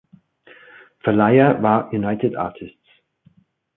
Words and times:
Verleiher 1.03 1.61
war 1.61 1.93
United 1.93 2.35
Artists. 2.35 2.89